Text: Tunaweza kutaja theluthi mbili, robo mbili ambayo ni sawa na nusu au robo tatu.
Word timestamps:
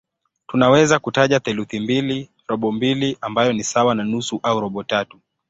Tunaweza 0.47 0.99
kutaja 0.99 1.39
theluthi 1.39 1.79
mbili, 1.79 2.29
robo 2.47 2.71
mbili 2.71 3.17
ambayo 3.21 3.53
ni 3.53 3.63
sawa 3.63 3.95
na 3.95 4.03
nusu 4.03 4.39
au 4.43 4.59
robo 4.59 4.83
tatu. 4.83 5.19